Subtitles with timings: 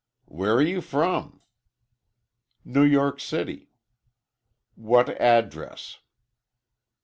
[0.25, 1.43] "Where are you from?"
[2.65, 3.69] "New York City."
[4.73, 5.99] "What address?"